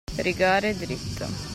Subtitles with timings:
[0.15, 1.49] Rigare dritto.